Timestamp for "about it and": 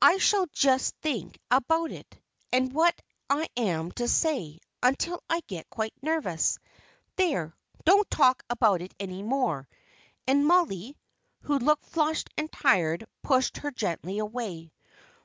1.50-2.72